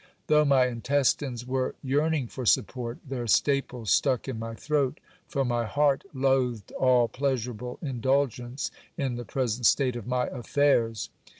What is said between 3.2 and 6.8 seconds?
staple stuck in my throat, for my heart loathed